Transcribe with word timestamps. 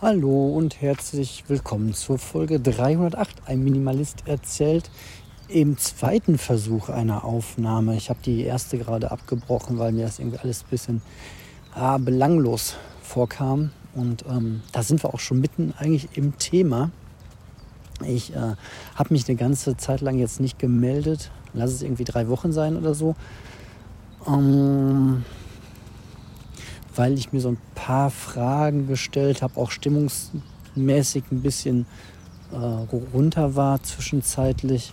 Hallo 0.00 0.54
und 0.56 0.80
herzlich 0.80 1.42
willkommen 1.48 1.92
zur 1.92 2.20
Folge 2.20 2.60
308. 2.60 3.42
Ein 3.46 3.64
Minimalist 3.64 4.28
erzählt 4.28 4.92
im 5.48 5.76
zweiten 5.76 6.38
Versuch 6.38 6.88
einer 6.88 7.24
Aufnahme. 7.24 7.96
Ich 7.96 8.08
habe 8.08 8.20
die 8.24 8.44
erste 8.44 8.78
gerade 8.78 9.10
abgebrochen, 9.10 9.76
weil 9.80 9.90
mir 9.90 10.04
das 10.04 10.20
irgendwie 10.20 10.38
alles 10.38 10.62
ein 10.62 10.70
bisschen 10.70 11.02
ah, 11.74 11.98
belanglos 11.98 12.76
vorkam. 13.02 13.72
Und 13.92 14.24
ähm, 14.30 14.62
da 14.70 14.84
sind 14.84 15.02
wir 15.02 15.12
auch 15.12 15.18
schon 15.18 15.40
mitten 15.40 15.74
eigentlich 15.76 16.16
im 16.16 16.38
Thema. 16.38 16.92
Ich 18.06 18.32
äh, 18.36 18.54
habe 18.94 19.12
mich 19.12 19.28
eine 19.28 19.36
ganze 19.36 19.76
Zeit 19.76 20.00
lang 20.00 20.16
jetzt 20.20 20.38
nicht 20.38 20.60
gemeldet. 20.60 21.32
Lass 21.54 21.72
es 21.72 21.82
irgendwie 21.82 22.04
drei 22.04 22.28
Wochen 22.28 22.52
sein 22.52 22.76
oder 22.76 22.94
so. 22.94 23.16
Ähm, 24.28 25.24
weil 26.98 27.14
ich 27.14 27.32
mir 27.32 27.40
so 27.40 27.50
ein 27.50 27.58
paar 27.76 28.10
Fragen 28.10 28.88
gestellt 28.88 29.40
habe, 29.40 29.58
auch 29.60 29.70
stimmungsmäßig 29.70 31.22
ein 31.30 31.42
bisschen 31.42 31.86
äh, 32.50 32.56
runter 32.56 33.54
war 33.54 33.80
zwischenzeitlich. 33.84 34.92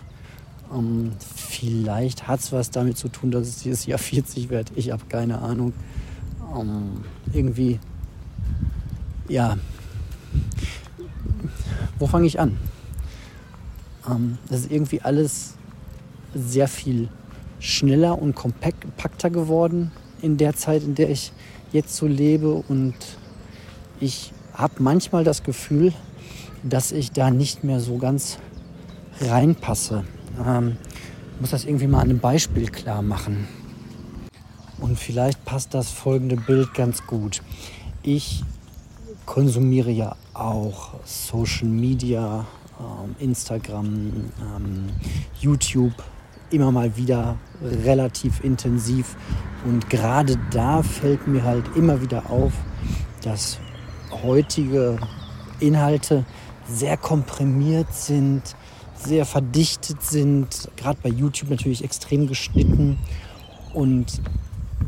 Ähm, 0.72 1.12
vielleicht 1.18 2.28
hat 2.28 2.40
es 2.40 2.52
was 2.52 2.70
damit 2.70 2.96
zu 2.96 3.08
tun, 3.08 3.32
dass 3.32 3.48
es 3.48 3.62
dieses 3.64 3.86
Jahr 3.86 3.98
40 3.98 4.50
wird. 4.50 4.70
Ich 4.76 4.92
habe 4.92 5.02
keine 5.08 5.40
Ahnung. 5.40 5.72
Ähm, 6.56 7.04
irgendwie, 7.32 7.80
ja, 9.28 9.58
wo 11.98 12.06
fange 12.06 12.26
ich 12.26 12.38
an? 12.38 12.56
Ähm, 14.08 14.38
das 14.48 14.60
ist 14.60 14.70
irgendwie 14.70 15.00
alles 15.00 15.54
sehr 16.34 16.68
viel 16.68 17.08
schneller 17.58 18.20
und 18.22 18.36
kompakter 18.36 19.28
geworden 19.28 19.90
in 20.22 20.36
der 20.36 20.54
Zeit, 20.54 20.84
in 20.84 20.94
der 20.94 21.10
ich 21.10 21.32
jetzt 21.72 21.96
so 21.96 22.06
lebe. 22.06 22.52
Und 22.52 22.94
ich 24.00 24.32
habe 24.52 24.74
manchmal 24.78 25.24
das 25.24 25.42
Gefühl, 25.42 25.92
dass 26.62 26.92
ich 26.92 27.12
da 27.12 27.30
nicht 27.30 27.64
mehr 27.64 27.80
so 27.80 27.98
ganz 27.98 28.38
reinpasse. 29.20 30.04
Ähm, 30.44 30.76
ich 31.34 31.40
muss 31.40 31.50
das 31.50 31.64
irgendwie 31.64 31.86
mal 31.86 32.00
an 32.00 32.10
einem 32.10 32.20
Beispiel 32.20 32.68
klar 32.68 33.02
machen. 33.02 33.46
Und 34.78 34.98
vielleicht 34.98 35.44
passt 35.44 35.74
das 35.74 35.90
folgende 35.90 36.36
Bild 36.36 36.74
ganz 36.74 37.06
gut. 37.06 37.42
Ich 38.02 38.44
konsumiere 39.24 39.90
ja 39.90 40.16
auch 40.34 40.94
Social 41.04 41.68
Media, 41.68 42.46
ähm, 42.78 43.16
Instagram, 43.18 44.12
ähm, 44.40 44.88
YouTube 45.40 45.94
immer 46.50 46.72
mal 46.72 46.96
wieder 46.96 47.36
relativ 47.62 48.42
intensiv. 48.44 49.16
Und 49.64 49.90
gerade 49.90 50.36
da 50.50 50.82
fällt 50.82 51.26
mir 51.26 51.42
halt 51.42 51.64
immer 51.76 52.00
wieder 52.00 52.30
auf, 52.30 52.52
dass 53.22 53.58
heutige 54.22 54.98
Inhalte 55.60 56.24
sehr 56.68 56.96
komprimiert 56.96 57.92
sind, 57.92 58.42
sehr 58.94 59.24
verdichtet 59.26 60.02
sind, 60.02 60.68
gerade 60.76 60.98
bei 61.02 61.08
YouTube 61.08 61.50
natürlich 61.50 61.84
extrem 61.84 62.26
geschnitten 62.26 62.98
und 63.74 64.20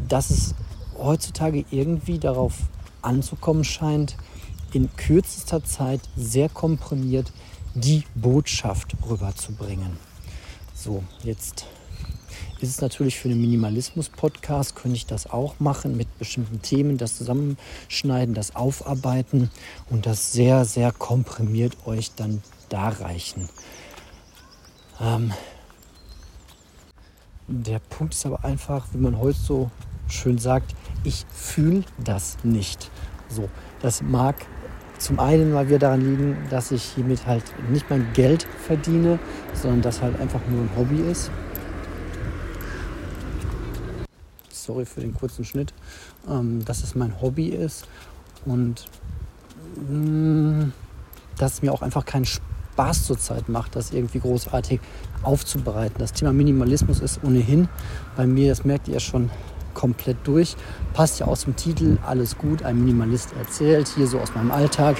dass 0.08 0.30
es 0.30 0.54
heutzutage 0.96 1.64
irgendwie 1.70 2.18
darauf 2.18 2.54
anzukommen 3.02 3.64
scheint, 3.64 4.16
in 4.72 4.88
kürzester 4.96 5.64
Zeit 5.64 6.00
sehr 6.16 6.48
komprimiert 6.48 7.32
die 7.74 8.04
Botschaft 8.14 8.96
rüberzubringen. 9.08 10.07
So, 10.80 11.02
jetzt 11.24 11.66
ist 12.60 12.68
es 12.70 12.80
natürlich 12.80 13.18
für 13.18 13.28
einen 13.28 13.40
Minimalismus-Podcast, 13.40 14.76
könnte 14.76 14.96
ich 14.96 15.06
das 15.06 15.28
auch 15.28 15.58
machen 15.58 15.96
mit 15.96 16.20
bestimmten 16.20 16.62
Themen, 16.62 16.98
das 16.98 17.16
zusammenschneiden, 17.16 18.32
das 18.32 18.54
aufarbeiten 18.54 19.50
und 19.90 20.06
das 20.06 20.30
sehr, 20.30 20.64
sehr 20.64 20.92
komprimiert 20.92 21.76
euch 21.84 22.14
dann 22.14 22.44
darreichen. 22.68 23.48
Ähm, 25.00 25.32
der 27.48 27.80
Punkt 27.80 28.14
ist 28.14 28.24
aber 28.24 28.44
einfach, 28.44 28.86
wie 28.92 28.98
man 28.98 29.18
heute 29.18 29.36
so 29.36 29.72
schön 30.06 30.38
sagt, 30.38 30.76
ich 31.02 31.26
fühle 31.34 31.82
das 31.98 32.36
nicht. 32.44 32.92
So, 33.28 33.48
das 33.82 34.00
mag 34.00 34.36
zum 34.98 35.20
einen 35.20 35.52
mal 35.52 35.68
wieder 35.68 35.78
daran 35.78 36.00
liegen, 36.00 36.36
dass 36.50 36.70
ich 36.72 36.82
hiermit 36.82 37.26
halt 37.26 37.44
nicht 37.70 37.88
mein 37.88 38.06
Geld 38.12 38.46
verdiene, 38.66 39.18
sondern 39.54 39.82
das 39.82 40.02
halt 40.02 40.20
einfach 40.20 40.40
nur 40.50 40.62
ein 40.62 40.70
Hobby 40.76 41.00
ist. 41.10 41.30
Sorry 44.50 44.84
für 44.84 45.00
den 45.00 45.14
kurzen 45.14 45.44
Schnitt. 45.44 45.72
Ähm, 46.28 46.64
dass 46.64 46.82
es 46.82 46.94
mein 46.94 47.20
Hobby 47.22 47.48
ist 47.48 47.86
und 48.44 48.86
mh, 49.88 50.64
mm, 50.64 50.72
dass 51.38 51.54
es 51.54 51.62
mir 51.62 51.72
auch 51.72 51.82
einfach 51.82 52.04
keinen 52.04 52.26
Spaß 52.26 53.06
zurzeit 53.06 53.48
macht, 53.48 53.76
das 53.76 53.92
irgendwie 53.92 54.18
großartig 54.18 54.80
aufzubereiten. 55.22 55.96
Das 55.98 56.12
Thema 56.12 56.32
Minimalismus 56.32 57.00
ist 57.00 57.20
ohnehin 57.24 57.68
bei 58.16 58.26
mir, 58.26 58.50
das 58.50 58.64
merkt 58.64 58.88
ihr 58.88 58.94
ja 58.94 59.00
schon, 59.00 59.30
komplett 59.78 60.16
durch. 60.24 60.56
Passt 60.92 61.20
ja 61.20 61.26
aus 61.26 61.44
dem 61.44 61.54
Titel, 61.54 61.98
alles 62.04 62.36
gut, 62.36 62.64
ein 62.64 62.80
Minimalist 62.80 63.32
erzählt, 63.38 63.86
hier 63.88 64.08
so 64.08 64.18
aus 64.18 64.34
meinem 64.34 64.50
Alltag. 64.50 64.96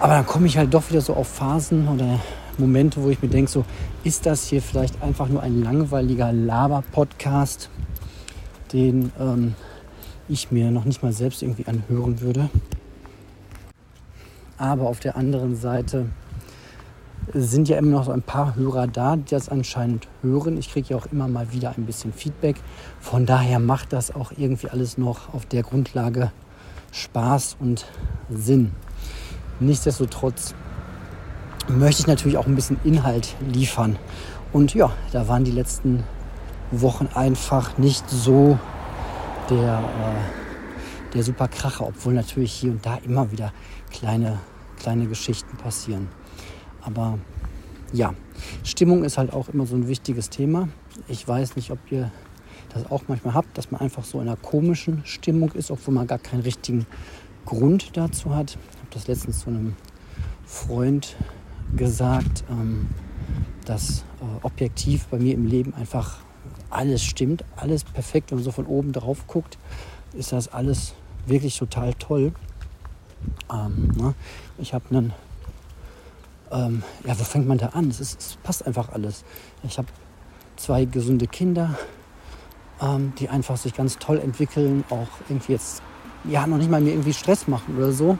Aber 0.00 0.14
dann 0.14 0.26
komme 0.26 0.46
ich 0.46 0.56
halt 0.56 0.72
doch 0.72 0.88
wieder 0.88 1.02
so 1.02 1.12
auf 1.12 1.28
Phasen 1.28 1.86
oder 1.88 2.18
Momente, 2.56 3.02
wo 3.02 3.10
ich 3.10 3.20
mir 3.20 3.28
denke, 3.28 3.50
so 3.50 3.64
ist 4.04 4.24
das 4.24 4.46
hier 4.46 4.62
vielleicht 4.62 5.02
einfach 5.02 5.28
nur 5.28 5.42
ein 5.42 5.62
langweiliger 5.62 6.32
Laber-Podcast, 6.32 7.68
den 8.72 9.12
ähm, 9.20 9.54
ich 10.28 10.50
mir 10.50 10.70
noch 10.70 10.86
nicht 10.86 11.02
mal 11.02 11.12
selbst 11.12 11.42
irgendwie 11.42 11.66
anhören 11.66 12.22
würde. 12.22 12.48
Aber 14.56 14.88
auf 14.88 15.00
der 15.00 15.16
anderen 15.16 15.56
Seite 15.56 16.06
sind 17.32 17.68
ja 17.68 17.78
immer 17.78 17.90
noch 17.90 18.04
so 18.04 18.12
ein 18.12 18.22
paar 18.22 18.54
Hörer 18.54 18.86
da, 18.86 19.16
die 19.16 19.30
das 19.30 19.48
anscheinend 19.48 20.06
hören. 20.22 20.56
Ich 20.56 20.70
kriege 20.70 20.88
ja 20.90 20.96
auch 20.96 21.06
immer 21.06 21.28
mal 21.28 21.52
wieder 21.52 21.74
ein 21.76 21.84
bisschen 21.84 22.12
Feedback. 22.12 22.56
Von 23.00 23.26
daher 23.26 23.58
macht 23.58 23.92
das 23.92 24.14
auch 24.14 24.32
irgendwie 24.36 24.68
alles 24.68 24.98
noch 24.98 25.34
auf 25.34 25.46
der 25.46 25.62
Grundlage 25.62 26.30
Spaß 26.92 27.56
und 27.60 27.86
Sinn. 28.30 28.72
Nichtsdestotrotz 29.60 30.54
möchte 31.68 32.02
ich 32.02 32.06
natürlich 32.06 32.38
auch 32.38 32.46
ein 32.46 32.54
bisschen 32.54 32.78
Inhalt 32.84 33.34
liefern. 33.40 33.98
Und 34.52 34.74
ja, 34.74 34.92
da 35.12 35.28
waren 35.28 35.44
die 35.44 35.50
letzten 35.50 36.04
Wochen 36.70 37.08
einfach 37.14 37.76
nicht 37.78 38.08
so 38.08 38.58
der, 39.50 39.78
äh, 39.78 41.12
der 41.14 41.22
super 41.22 41.48
Kracher, 41.48 41.86
obwohl 41.86 42.14
natürlich 42.14 42.52
hier 42.52 42.72
und 42.72 42.86
da 42.86 42.96
immer 43.04 43.30
wieder 43.32 43.52
kleine, 43.90 44.38
kleine 44.78 45.06
Geschichten 45.06 45.56
passieren. 45.56 46.08
Aber 46.86 47.18
ja, 47.92 48.14
Stimmung 48.62 49.04
ist 49.04 49.18
halt 49.18 49.32
auch 49.32 49.48
immer 49.48 49.66
so 49.66 49.76
ein 49.76 49.88
wichtiges 49.88 50.30
Thema. 50.30 50.68
Ich 51.08 51.26
weiß 51.26 51.56
nicht, 51.56 51.70
ob 51.70 51.78
ihr 51.90 52.10
das 52.72 52.90
auch 52.90 53.02
manchmal 53.08 53.34
habt, 53.34 53.58
dass 53.58 53.70
man 53.70 53.80
einfach 53.80 54.04
so 54.04 54.20
in 54.20 54.28
einer 54.28 54.36
komischen 54.36 55.02
Stimmung 55.04 55.52
ist, 55.52 55.70
obwohl 55.70 55.94
man 55.94 56.06
gar 56.06 56.18
keinen 56.18 56.42
richtigen 56.42 56.86
Grund 57.44 57.96
dazu 57.96 58.34
hat. 58.34 58.52
Ich 58.52 58.78
habe 58.78 58.90
das 58.90 59.08
letztens 59.08 59.40
zu 59.40 59.50
einem 59.50 59.74
Freund 60.44 61.16
gesagt, 61.76 62.44
ähm, 62.50 62.88
dass 63.64 64.04
äh, 64.20 64.44
objektiv 64.44 65.06
bei 65.06 65.18
mir 65.18 65.34
im 65.34 65.46
Leben 65.46 65.74
einfach 65.74 66.18
alles 66.70 67.02
stimmt, 67.02 67.44
alles 67.56 67.82
perfekt. 67.84 68.30
Wenn 68.30 68.38
man 68.38 68.44
so 68.44 68.52
von 68.52 68.66
oben 68.66 68.92
drauf 68.92 69.26
guckt, 69.26 69.58
ist 70.14 70.32
das 70.32 70.48
alles 70.48 70.94
wirklich 71.26 71.58
total 71.58 71.94
toll. 71.94 72.32
Ähm, 73.52 73.92
ne? 73.96 74.14
Ich 74.58 74.72
habe 74.72 74.84
einen 74.90 75.12
ähm, 76.56 76.82
ja, 77.04 77.18
wo 77.18 77.24
fängt 77.24 77.46
man 77.46 77.58
da 77.58 77.68
an? 77.68 77.88
Es, 77.90 78.00
ist, 78.00 78.20
es 78.20 78.36
passt 78.42 78.66
einfach 78.66 78.90
alles. 78.90 79.24
Ich 79.62 79.78
habe 79.78 79.88
zwei 80.56 80.84
gesunde 80.84 81.26
Kinder, 81.26 81.78
ähm, 82.80 83.12
die 83.18 83.28
einfach 83.28 83.56
sich 83.56 83.74
ganz 83.74 83.98
toll 83.98 84.18
entwickeln, 84.18 84.84
auch 84.90 85.08
irgendwie 85.28 85.52
jetzt, 85.52 85.82
ja, 86.24 86.46
noch 86.46 86.56
nicht 86.56 86.70
mal 86.70 86.80
mir 86.80 86.90
irgendwie 86.90 87.12
Stress 87.12 87.46
machen 87.46 87.76
oder 87.76 87.92
so. 87.92 88.16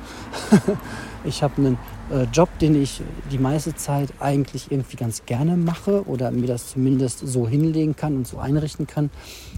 ich 1.25 1.43
habe 1.43 1.57
einen 1.57 1.79
äh, 2.11 2.25
Job, 2.33 2.49
den 2.59 2.81
ich 2.81 3.01
die 3.33 3.39
meiste 3.39 3.75
Zeit 3.75 4.13
eigentlich 4.21 4.71
irgendwie 4.71 4.97
ganz 4.97 5.25
gerne 5.25 5.57
mache 5.57 6.07
oder 6.07 6.31
mir 6.31 6.47
das 6.47 6.71
zumindest 6.71 7.27
so 7.27 7.49
hinlegen 7.49 7.97
kann 7.97 8.17
und 8.17 8.29
so 8.29 8.39
einrichten 8.39 8.87
kann, 8.87 9.11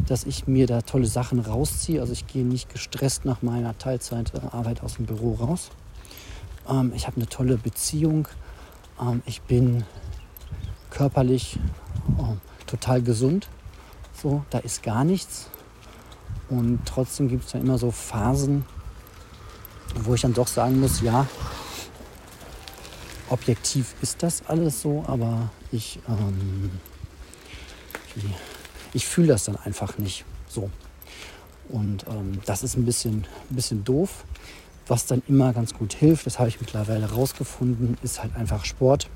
dass 0.06 0.24
ich 0.24 0.46
mir 0.46 0.66
da 0.66 0.82
tolle 0.82 1.06
Sachen 1.06 1.40
rausziehe. 1.40 2.00
Also 2.00 2.12
ich 2.12 2.26
gehe 2.26 2.44
nicht 2.44 2.72
gestresst 2.72 3.24
nach 3.24 3.42
meiner 3.42 3.76
Teilzeitarbeit 3.76 4.82
aus 4.82 4.94
dem 4.94 5.06
Büro 5.06 5.34
raus. 5.34 5.70
Ähm, 6.68 6.92
ich 6.94 7.06
habe 7.06 7.16
eine 7.16 7.26
tolle 7.26 7.56
Beziehung 7.56 8.28
ähm, 9.00 9.22
ich 9.26 9.42
bin 9.42 9.84
körperlich 10.90 11.58
ähm, 12.18 12.40
total 12.66 13.02
gesund. 13.02 13.48
So, 14.20 14.44
da 14.50 14.58
ist 14.58 14.82
gar 14.82 15.04
nichts. 15.04 15.48
Und 16.48 16.80
trotzdem 16.86 17.28
gibt 17.28 17.44
es 17.44 17.52
dann 17.52 17.62
immer 17.62 17.78
so 17.78 17.90
Phasen, 17.90 18.64
wo 19.94 20.14
ich 20.14 20.22
dann 20.22 20.34
doch 20.34 20.46
sagen 20.48 20.80
muss, 20.80 21.00
ja, 21.02 21.26
objektiv 23.28 23.94
ist 24.00 24.22
das 24.22 24.42
alles 24.46 24.80
so, 24.80 25.04
aber 25.06 25.50
ich, 25.70 26.00
ähm, 26.08 26.70
ich 28.94 29.06
fühle 29.06 29.28
das 29.28 29.44
dann 29.44 29.56
einfach 29.56 29.98
nicht 29.98 30.24
so. 30.48 30.70
Und 31.68 32.06
ähm, 32.08 32.40
das 32.46 32.62
ist 32.62 32.76
ein 32.76 32.86
bisschen, 32.86 33.26
ein 33.50 33.56
bisschen 33.56 33.84
doof, 33.84 34.24
was 34.88 35.06
dann 35.06 35.22
immer 35.28 35.52
ganz 35.52 35.74
gut 35.74 35.94
hilft, 35.94 36.26
das 36.26 36.38
habe 36.38 36.48
ich 36.48 36.60
mittlerweile 36.60 37.10
rausgefunden, 37.10 37.98
ist 38.02 38.22
halt 38.22 38.34
einfach 38.36 38.64
Sport. 38.64 39.08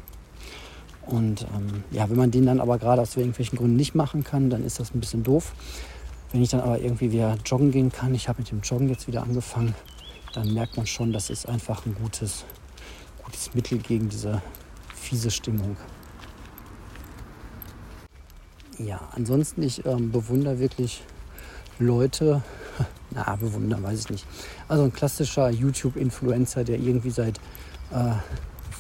Und 1.07 1.43
ähm, 1.43 1.85
ja, 1.91 2.09
wenn 2.09 2.17
man 2.17 2.31
den 2.31 2.47
dann 2.47 2.61
aber 2.61 2.79
gerade 2.79 3.03
aus 3.03 3.17
irgendwelchen 3.17 3.59
Gründen 3.59 3.77
nicht 3.77 3.95
machen 3.95 4.23
kann, 4.23 4.51
dann 4.51 4.65
ist 4.65 4.79
das 4.79 4.95
ein 4.95 5.01
bisschen 5.01 5.25
doof. 5.25 5.53
Wenn 6.31 6.43
ich 6.43 6.51
dann 6.51 6.61
aber 6.61 6.79
irgendwie 6.81 7.11
wieder 7.13 7.37
joggen 7.45 7.71
gehen 7.71 7.91
kann, 7.91 8.15
ich 8.15 8.29
habe 8.29 8.41
mit 8.41 8.51
dem 8.51 8.61
Joggen 8.61 8.89
jetzt 8.89 9.07
wieder 9.09 9.23
angefangen, 9.23 9.75
dann 10.33 10.55
merkt 10.55 10.77
man 10.77 10.87
schon, 10.87 11.13
das 11.13 11.29
ist 11.29 11.49
einfach 11.49 11.85
ein 11.85 11.95
gutes, 11.95 12.45
gutes 13.25 13.55
Mittel 13.55 13.79
gegen 13.79 14.09
diese 14.09 14.41
fiese 14.95 15.31
Stimmung. 15.31 15.77
Ja, 18.79 19.01
ansonsten, 19.13 19.63
ich 19.63 19.85
ähm, 19.85 20.11
bewundere 20.11 20.59
wirklich 20.59 21.03
Leute, 21.79 22.43
na, 23.15 23.37
bewundern 23.37 23.83
weiß 23.83 24.01
ich 24.01 24.11
nicht. 24.11 24.27
Also 24.69 24.85
ein 24.85 24.93
klassischer 24.93 25.51
YouTube-Influencer, 25.51 26.65
der 26.65 26.79
irgendwie 26.79 27.11
seit 27.11 27.39
äh, 27.91 28.13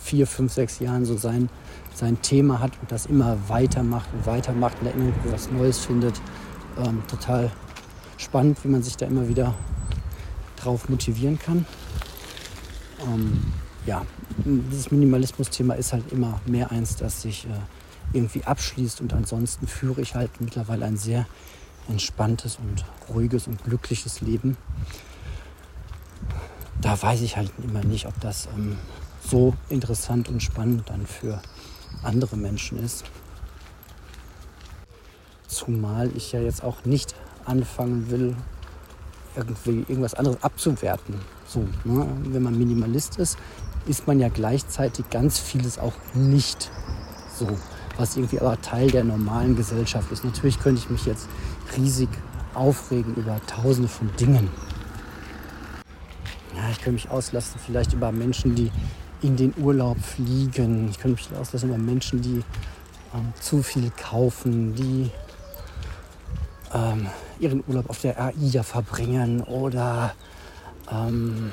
vier, 0.02 0.26
fünf, 0.26 0.52
sechs 0.52 0.78
Jahren 0.80 1.04
so 1.04 1.16
sein, 1.16 1.48
sein 1.94 2.20
Thema 2.22 2.60
hat 2.60 2.72
und 2.80 2.90
das 2.90 3.06
immer 3.06 3.36
weitermacht 3.48 4.08
und 4.12 4.26
weitermacht 4.26 4.76
und 4.80 4.86
da 4.86 4.90
immer 4.92 5.12
was 5.26 5.50
Neues 5.50 5.78
findet. 5.78 6.20
Ähm, 6.78 7.02
total 7.08 7.50
spannend, 8.16 8.62
wie 8.64 8.68
man 8.68 8.82
sich 8.82 8.96
da 8.96 9.06
immer 9.06 9.28
wieder 9.28 9.54
drauf 10.56 10.88
motivieren 10.88 11.38
kann. 11.38 11.66
Ähm, 13.06 13.42
ja, 13.86 14.02
dieses 14.44 14.90
Minimalismus-Thema 14.90 15.74
ist 15.74 15.92
halt 15.92 16.10
immer 16.12 16.40
mehr 16.46 16.70
eins, 16.70 16.96
das 16.96 17.22
sich 17.22 17.46
äh, 17.46 17.48
irgendwie 18.12 18.44
abschließt 18.44 19.00
und 19.00 19.12
ansonsten 19.12 19.66
führe 19.66 20.00
ich 20.00 20.14
halt 20.14 20.30
mittlerweile 20.40 20.84
ein 20.84 20.96
sehr 20.96 21.26
entspanntes 21.88 22.56
und 22.56 22.84
ruhiges 23.12 23.46
und 23.46 23.62
glückliches 23.64 24.20
Leben. 24.20 24.56
Da 26.80 27.00
weiß 27.00 27.20
ich 27.22 27.36
halt 27.36 27.52
immer 27.62 27.84
nicht, 27.84 28.06
ob 28.06 28.18
das 28.20 28.48
ähm, 28.56 28.76
so 29.28 29.54
interessant 29.68 30.28
und 30.28 30.42
spannend 30.42 30.88
dann 30.88 31.06
für 31.06 31.40
andere 32.02 32.36
Menschen 32.36 32.82
ist. 32.82 33.04
Zumal 35.46 36.10
ich 36.16 36.32
ja 36.32 36.40
jetzt 36.40 36.64
auch 36.64 36.84
nicht 36.84 37.14
anfangen 37.44 38.10
will, 38.10 38.36
irgendwie 39.36 39.84
irgendwas 39.88 40.14
anderes 40.14 40.42
abzuwerten. 40.42 41.14
So, 41.46 41.66
ne? 41.84 42.06
Wenn 42.24 42.42
man 42.42 42.58
Minimalist 42.58 43.18
ist, 43.18 43.38
ist 43.86 44.06
man 44.06 44.20
ja 44.20 44.28
gleichzeitig 44.28 45.08
ganz 45.10 45.38
vieles 45.38 45.78
auch 45.78 45.94
nicht 46.14 46.70
so, 47.36 47.48
was 47.96 48.16
irgendwie 48.16 48.40
aber 48.40 48.60
Teil 48.60 48.90
der 48.90 49.04
normalen 49.04 49.56
Gesellschaft 49.56 50.10
ist. 50.12 50.24
Natürlich 50.24 50.58
könnte 50.60 50.80
ich 50.80 50.90
mich 50.90 51.04
jetzt 51.04 51.28
riesig 51.76 52.08
aufregen 52.54 53.14
über 53.14 53.40
tausende 53.46 53.88
von 53.88 54.10
Dingen. 54.16 54.50
Ja, 56.54 56.70
ich 56.70 56.76
könnte 56.78 56.92
mich 56.92 57.10
auslassen 57.10 57.60
vielleicht 57.64 57.92
über 57.92 58.12
Menschen, 58.12 58.54
die 58.54 58.70
in 59.22 59.36
den 59.36 59.54
Urlaub 59.56 59.98
fliegen. 59.98 60.88
Ich 60.90 60.98
könnte 60.98 61.22
mich 61.22 61.38
auslassen 61.38 61.70
über 61.70 61.78
Menschen, 61.78 62.20
die 62.20 62.42
ähm, 63.14 63.32
zu 63.40 63.62
viel 63.62 63.90
kaufen, 63.90 64.74
die 64.74 65.10
ähm, 66.74 67.06
ihren 67.38 67.62
Urlaub 67.66 67.88
auf 67.88 68.00
der 68.00 68.20
AIDA 68.20 68.62
verbringen 68.62 69.40
oder 69.42 70.14
ähm, 70.90 71.52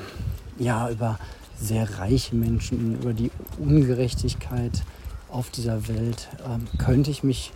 ja, 0.58 0.90
über 0.90 1.18
sehr 1.56 1.98
reiche 1.98 2.34
Menschen, 2.34 3.00
über 3.00 3.12
die 3.12 3.30
Ungerechtigkeit 3.58 4.82
auf 5.30 5.50
dieser 5.50 5.88
Welt, 5.88 6.28
ähm, 6.46 6.66
könnte 6.78 7.10
ich 7.10 7.22
mich, 7.22 7.52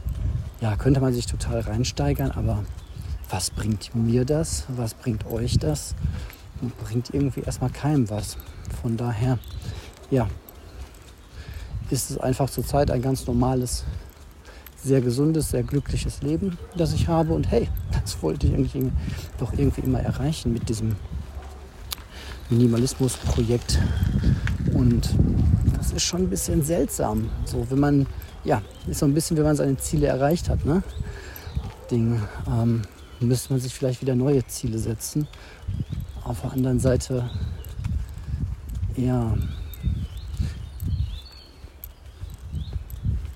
ja, 0.61 0.77
könnte 0.77 1.01
man 1.01 1.13
sich 1.13 1.27
total 1.27 1.61
reinsteigern, 1.61 2.31
aber 2.31 2.65
was 3.31 3.51
bringt 3.51 3.95
mir 3.95 4.25
das? 4.25 4.65
Was 4.69 4.95
bringt 4.95 5.27
euch 5.27 5.59
das? 5.59 5.95
bringt 6.85 7.13
irgendwie 7.13 7.41
erstmal 7.41 7.71
keinem 7.71 8.09
was. 8.11 8.37
Von 8.83 8.97
daher, 8.97 9.39
ja, 10.11 10.29
ist 11.91 12.11
es 12.11 12.19
einfach 12.19 12.49
zurzeit 12.49 12.91
ein 12.91 13.03
ganz 13.03 13.27
normales, 13.27 13.85
sehr 14.83 15.01
gesundes, 15.01 15.51
sehr 15.51 15.63
glückliches 15.63 16.23
Leben, 16.23 16.59
das 16.77 16.93
ich 16.93 17.09
habe. 17.09 17.33
Und 17.33 17.51
hey, 17.51 17.69
das 17.93 18.23
wollte 18.23 18.47
ich 18.47 18.55
eigentlich 18.55 18.93
doch 19.39 19.53
irgendwie 19.53 19.81
immer 19.81 20.01
erreichen 20.01 20.53
mit 20.53 20.69
diesem 20.69 20.97
Minimalismus-Projekt. 22.51 23.79
Und 24.75 25.15
das 25.77 25.93
ist 25.93 26.03
schon 26.03 26.23
ein 26.23 26.31
bisschen 26.31 26.63
seltsam. 26.63 27.31
So, 27.47 27.67
wenn 27.71 27.81
man, 27.81 28.07
ja, 28.45 28.63
ist 28.87 29.01
so 29.01 29.07
ein 29.07 29.15
bisschen, 29.15 29.37
wenn 29.37 29.45
man 29.45 29.57
seine 29.57 29.77
Ziele 29.77 30.07
erreicht 30.07 30.49
hat, 30.49 30.65
ne? 30.65 30.83
Ding. 31.91 32.23
Ähm, 32.47 32.83
müsste 33.21 33.53
man 33.53 33.61
sich 33.61 33.75
vielleicht 33.75 34.03
wieder 34.03 34.15
neue 34.15 34.47
Ziele 34.47 34.79
setzen. 34.79 35.27
Auf 36.23 36.41
der 36.43 36.53
anderen 36.53 36.79
Seite, 36.79 37.29
ja, 38.97 39.35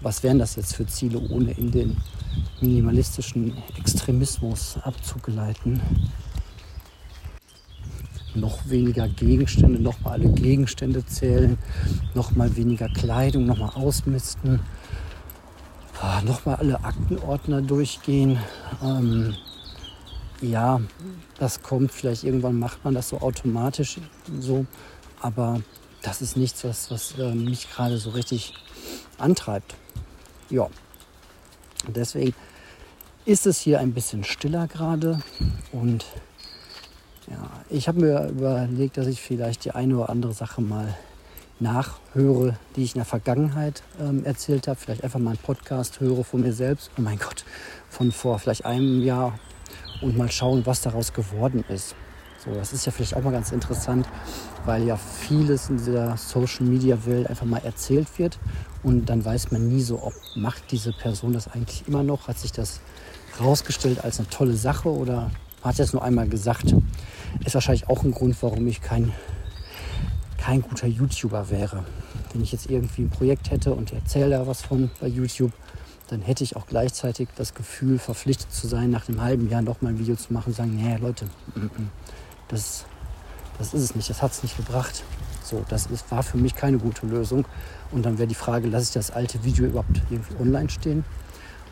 was 0.00 0.22
wären 0.22 0.38
das 0.38 0.56
jetzt 0.56 0.74
für 0.74 0.86
Ziele, 0.86 1.18
ohne 1.18 1.52
in 1.52 1.70
den 1.70 1.96
minimalistischen 2.60 3.56
Extremismus 3.76 4.78
abzugleiten? 4.82 5.80
Noch 8.34 8.68
weniger 8.68 9.08
Gegenstände, 9.08 9.80
noch 9.80 10.00
mal 10.00 10.12
alle 10.12 10.28
Gegenstände 10.28 11.04
zählen, 11.04 11.58
noch 12.14 12.32
mal 12.32 12.56
weniger 12.56 12.88
Kleidung, 12.88 13.46
noch 13.46 13.58
mal 13.58 13.70
ausmisten, 13.70 14.60
noch 16.24 16.44
mal 16.44 16.56
alle 16.56 16.84
Aktenordner 16.84 17.62
durchgehen. 17.62 18.38
Ähm, 18.82 19.34
ja, 20.40 20.80
das 21.38 21.62
kommt 21.62 21.90
vielleicht 21.92 22.24
irgendwann 22.24 22.58
macht 22.58 22.84
man 22.84 22.94
das 22.94 23.08
so 23.08 23.20
automatisch 23.20 23.98
so, 24.38 24.66
aber 25.20 25.60
das 26.02 26.22
ist 26.22 26.36
nichts, 26.36 26.62
was, 26.64 26.90
was 26.90 27.18
äh, 27.18 27.34
mich 27.34 27.70
gerade 27.70 27.98
so 27.98 28.10
richtig 28.10 28.54
antreibt. 29.18 29.74
Ja, 30.48 30.68
deswegen 31.88 32.34
ist 33.24 33.46
es 33.46 33.58
hier 33.58 33.80
ein 33.80 33.92
bisschen 33.92 34.24
stiller 34.24 34.68
gerade 34.68 35.20
und 35.72 36.06
ja, 37.30 37.50
ich 37.68 37.88
habe 37.88 38.00
mir 38.00 38.28
überlegt, 38.28 38.96
dass 38.96 39.06
ich 39.06 39.20
vielleicht 39.20 39.64
die 39.64 39.72
eine 39.72 39.96
oder 39.96 40.10
andere 40.10 40.32
Sache 40.32 40.60
mal 40.60 40.94
nachhöre, 41.60 42.56
die 42.76 42.84
ich 42.84 42.94
in 42.94 43.00
der 43.00 43.04
Vergangenheit 43.04 43.82
ähm, 44.00 44.24
erzählt 44.24 44.68
habe. 44.68 44.78
Vielleicht 44.78 45.04
einfach 45.04 45.18
mal 45.18 45.30
einen 45.30 45.38
Podcast 45.38 46.00
höre 46.00 46.24
von 46.24 46.42
mir 46.42 46.52
selbst. 46.52 46.90
Oh 46.96 47.02
mein 47.02 47.18
Gott, 47.18 47.44
von 47.90 48.12
vor 48.12 48.38
vielleicht 48.38 48.64
einem 48.64 49.02
Jahr 49.02 49.38
und 50.00 50.16
mal 50.16 50.30
schauen, 50.30 50.64
was 50.66 50.80
daraus 50.82 51.12
geworden 51.12 51.64
ist. 51.68 51.94
So, 52.44 52.52
das 52.52 52.72
ist 52.72 52.86
ja 52.86 52.92
vielleicht 52.92 53.16
auch 53.16 53.22
mal 53.22 53.32
ganz 53.32 53.50
interessant, 53.50 54.06
weil 54.64 54.84
ja 54.84 54.96
vieles 54.96 55.68
in 55.70 55.78
dieser 55.78 56.16
Social 56.16 56.64
Media 56.66 57.04
Welt 57.04 57.28
einfach 57.28 57.46
mal 57.46 57.60
erzählt 57.64 58.06
wird 58.16 58.38
und 58.84 59.06
dann 59.06 59.24
weiß 59.24 59.50
man 59.50 59.68
nie 59.68 59.82
so, 59.82 60.00
ob 60.00 60.12
macht 60.36 60.70
diese 60.70 60.92
Person 60.92 61.32
das 61.32 61.48
eigentlich 61.48 61.88
immer 61.88 62.04
noch, 62.04 62.28
hat 62.28 62.38
sich 62.38 62.52
das 62.52 62.80
rausgestellt 63.40 64.04
als 64.04 64.20
eine 64.20 64.28
tolle 64.28 64.54
Sache 64.54 64.88
oder 64.88 65.32
hat 65.62 65.80
es 65.80 65.92
nur 65.92 66.04
einmal 66.04 66.28
gesagt. 66.28 66.74
Ist 67.44 67.54
wahrscheinlich 67.54 67.88
auch 67.88 68.04
ein 68.04 68.12
Grund, 68.12 68.36
warum 68.42 68.66
ich 68.66 68.80
kein, 68.80 69.12
kein 70.38 70.62
guter 70.62 70.86
YouTuber 70.86 71.50
wäre. 71.50 71.84
Wenn 72.32 72.42
ich 72.42 72.52
jetzt 72.52 72.70
irgendwie 72.70 73.02
ein 73.02 73.10
Projekt 73.10 73.50
hätte 73.50 73.74
und 73.74 73.92
erzähle 73.92 74.30
da 74.30 74.46
was 74.46 74.62
von 74.62 74.90
bei 75.00 75.06
YouTube, 75.06 75.52
dann 76.08 76.22
hätte 76.22 76.42
ich 76.42 76.56
auch 76.56 76.66
gleichzeitig 76.66 77.28
das 77.36 77.54
Gefühl, 77.54 77.98
verpflichtet 77.98 78.52
zu 78.52 78.66
sein, 78.66 78.90
nach 78.90 79.08
einem 79.08 79.20
halben 79.20 79.48
Jahr 79.48 79.62
noch 79.62 79.82
mal 79.82 79.90
ein 79.90 79.98
Video 79.98 80.16
zu 80.16 80.32
machen 80.32 80.48
und 80.48 80.54
sagen, 80.54 80.74
nee, 80.74 80.96
Leute, 80.96 81.26
das, 82.48 82.86
das 83.58 83.74
ist 83.74 83.82
es 83.82 83.94
nicht, 83.94 84.08
das 84.08 84.22
hat 84.22 84.32
es 84.32 84.42
nicht 84.42 84.56
gebracht. 84.56 85.04
So, 85.44 85.64
das 85.68 85.86
ist, 85.86 86.10
war 86.10 86.22
für 86.22 86.36
mich 86.36 86.54
keine 86.54 86.78
gute 86.78 87.06
Lösung. 87.06 87.46
Und 87.90 88.04
dann 88.04 88.18
wäre 88.18 88.28
die 88.28 88.34
Frage, 88.34 88.68
lasse 88.68 88.84
ich 88.84 88.92
das 88.92 89.10
alte 89.10 89.44
Video 89.44 89.66
überhaupt 89.66 90.02
irgendwie 90.10 90.34
online 90.40 90.68
stehen? 90.68 91.04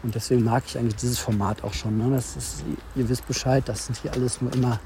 Und 0.02 0.14
deswegen 0.14 0.44
mag 0.44 0.62
ich 0.66 0.78
eigentlich 0.78 0.96
dieses 0.96 1.18
Format 1.18 1.64
auch 1.64 1.74
schon. 1.74 1.98
Ne? 1.98 2.14
Das 2.14 2.36
ist, 2.36 2.64
ihr 2.94 3.08
wisst 3.08 3.26
Bescheid, 3.26 3.64
das 3.66 3.86
sind 3.86 3.98
hier 3.98 4.12
alles 4.12 4.40
nur 4.40 4.52
immer 4.54 4.80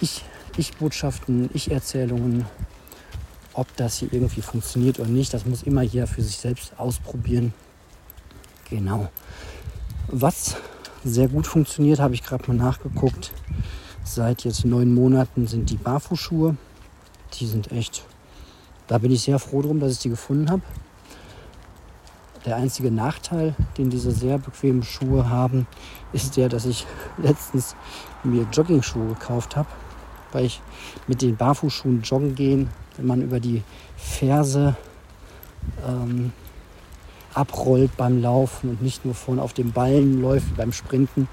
ich, 0.00 0.24
Ich-Botschaften, 0.56 1.50
Ich-Erzählungen. 1.52 2.46
Ob 3.52 3.74
das 3.76 3.98
hier 3.98 4.12
irgendwie 4.12 4.42
funktioniert 4.42 4.98
oder 4.98 5.08
nicht, 5.08 5.32
das 5.32 5.46
muss 5.46 5.62
immer 5.62 5.82
jeder 5.82 6.06
für 6.06 6.22
sich 6.22 6.36
selbst 6.36 6.72
ausprobieren. 6.78 7.54
Genau. 8.68 9.08
Was 10.08 10.56
sehr 11.04 11.28
gut 11.28 11.46
funktioniert, 11.46 12.00
habe 12.00 12.14
ich 12.14 12.22
gerade 12.22 12.48
mal 12.48 12.56
nachgeguckt. 12.56 13.32
Seit 14.02 14.44
jetzt 14.44 14.64
neun 14.64 14.92
Monaten 14.92 15.46
sind 15.46 15.70
die 15.70 15.76
Barfußschuhe. 15.76 16.56
Die 17.34 17.46
sind 17.46 17.72
echt, 17.72 18.04
da 18.86 18.98
bin 18.98 19.12
ich 19.12 19.22
sehr 19.22 19.38
froh 19.38 19.62
drum, 19.62 19.80
dass 19.80 19.92
ich 19.92 19.98
die 19.98 20.08
gefunden 20.08 20.50
habe. 20.50 20.62
Der 22.44 22.56
einzige 22.56 22.90
Nachteil, 22.90 23.54
den 23.78 23.88
diese 23.88 24.10
sehr 24.10 24.38
bequemen 24.38 24.82
Schuhe 24.82 25.30
haben, 25.30 25.66
ist 26.12 26.36
der, 26.36 26.50
dass 26.50 26.66
ich 26.66 26.86
letztens 27.16 27.74
mir 28.22 28.46
Jogging-Schuhe 28.52 29.08
gekauft 29.08 29.56
habe, 29.56 29.68
weil 30.34 30.46
ich 30.46 30.60
mit 31.06 31.22
den 31.22 31.36
Barfußschuhen 31.36 32.02
joggen 32.02 32.34
gehen, 32.34 32.68
wenn 32.96 33.06
man 33.06 33.22
über 33.22 33.40
die 33.40 33.62
Ferse 33.96 34.76
ähm, 35.86 36.32
abrollt 37.32 37.96
beim 37.96 38.20
Laufen 38.20 38.70
und 38.70 38.82
nicht 38.82 39.04
nur 39.04 39.14
vorne 39.14 39.42
auf 39.42 39.52
den 39.52 39.72
Ballen 39.72 40.20
läuft 40.20 40.56
beim 40.56 40.72
Sprinten. 40.72 41.28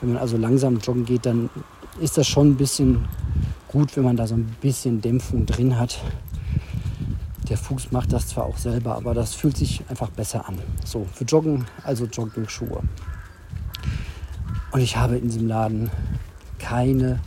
Wenn 0.00 0.12
man 0.12 0.18
also 0.18 0.36
langsam 0.36 0.78
joggen 0.78 1.04
geht, 1.04 1.26
dann 1.26 1.50
ist 2.00 2.18
das 2.18 2.26
schon 2.26 2.50
ein 2.50 2.56
bisschen 2.56 3.08
gut, 3.68 3.96
wenn 3.96 4.04
man 4.04 4.16
da 4.16 4.26
so 4.26 4.34
ein 4.34 4.56
bisschen 4.60 5.00
Dämpfung 5.00 5.46
drin 5.46 5.78
hat. 5.78 6.00
Der 7.48 7.56
Fuß 7.56 7.90
macht 7.90 8.12
das 8.12 8.28
zwar 8.28 8.44
auch 8.44 8.56
selber, 8.56 8.94
aber 8.94 9.12
das 9.12 9.34
fühlt 9.34 9.56
sich 9.56 9.82
einfach 9.88 10.10
besser 10.10 10.48
an. 10.48 10.58
So, 10.84 11.06
für 11.12 11.24
Joggen, 11.24 11.66
also 11.82 12.06
Jogging-Schuhe. 12.06 12.82
Und 14.72 14.80
ich 14.80 14.96
habe 14.96 15.18
in 15.18 15.28
diesem 15.28 15.48
Laden 15.48 15.90
keine 16.58 17.18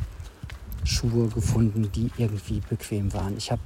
Schuhe 0.84 1.28
gefunden, 1.30 1.92
die 1.94 2.12
irgendwie 2.18 2.62
bequem 2.70 3.14
waren. 3.14 3.38
Ich 3.38 3.52
habe 3.52 3.62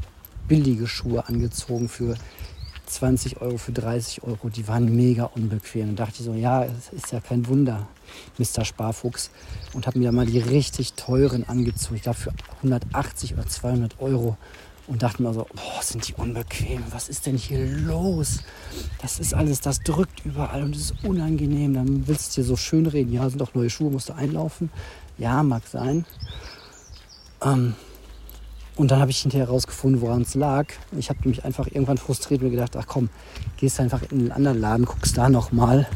billige 0.47 0.87
Schuhe 0.87 1.27
angezogen 1.27 1.89
für 1.89 2.15
20 2.87 3.41
Euro, 3.41 3.57
für 3.57 3.71
30 3.71 4.23
Euro. 4.23 4.49
Die 4.49 4.67
waren 4.67 4.95
mega 4.95 5.25
unbequem. 5.25 5.89
Und 5.89 5.99
dachte 5.99 6.23
so, 6.23 6.33
ja, 6.33 6.63
es 6.63 6.89
ist 6.93 7.11
ja 7.11 7.19
kein 7.19 7.47
Wunder, 7.47 7.87
Mr. 8.37 8.65
Sparfuchs. 8.65 9.29
Und 9.73 9.87
habe 9.87 9.99
mir 9.99 10.11
mal 10.11 10.25
die 10.25 10.39
richtig 10.39 10.93
teuren 10.93 11.47
angezogen. 11.47 11.95
Ich 11.95 12.03
glaube 12.03 12.17
für 12.17 12.33
180 12.57 13.33
oder 13.33 13.45
200 13.45 13.99
Euro. 13.99 14.37
Und 14.87 15.03
dachte 15.03 15.21
mir 15.21 15.33
so, 15.33 15.45
boah, 15.53 15.81
sind 15.81 16.07
die 16.07 16.13
unbequem. 16.13 16.81
Was 16.91 17.09
ist 17.09 17.25
denn 17.25 17.35
hier 17.35 17.59
los? 17.65 18.39
Das 19.01 19.19
ist 19.19 19.33
alles, 19.33 19.59
das 19.59 19.79
drückt 19.81 20.25
überall 20.25 20.63
und 20.63 20.73
es 20.73 20.91
ist 20.91 21.03
unangenehm. 21.03 21.73
Dann 21.73 22.07
willst 22.07 22.37
du 22.37 22.41
dir 22.41 22.47
so 22.47 22.55
schön 22.55 22.85
reden. 22.85 23.11
Ja, 23.11 23.29
sind 23.29 23.41
doch 23.41 23.53
neue 23.53 23.69
Schuhe, 23.69 23.91
musst 23.91 24.07
du 24.07 24.13
einlaufen. 24.13 24.69
Ja, 25.17 25.43
mag 25.43 25.63
sein. 25.69 26.05
Ähm, 27.53 27.75
und 28.75 28.91
dann 28.91 28.99
habe 28.99 29.09
ich 29.09 29.17
hinterher 29.17 29.47
herausgefunden, 29.47 30.01
woran 30.01 30.21
es 30.21 30.35
lag. 30.35 30.67
Ich 30.95 31.09
habe 31.09 31.27
mich 31.27 31.43
einfach 31.43 31.65
irgendwann 31.65 31.97
frustriert 31.97 32.43
und 32.43 32.51
gedacht, 32.51 32.75
ach 32.77 32.85
komm, 32.85 33.09
gehst 33.57 33.79
einfach 33.79 34.03
in 34.11 34.19
einen 34.19 34.31
anderen 34.31 34.61
Laden, 34.61 34.85
guckst 34.85 35.17
da 35.17 35.29
nochmal. 35.29 35.87